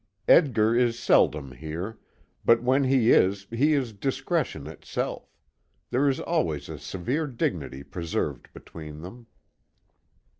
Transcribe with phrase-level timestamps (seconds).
[0.27, 1.99] Edgar is seldom here,
[2.43, 5.31] but when he is, he is discretion itself.
[5.91, 9.27] There is always a severe dignity preserved between them.